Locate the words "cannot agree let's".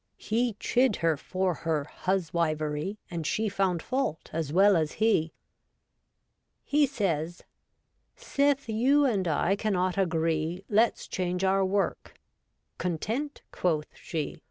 9.55-11.07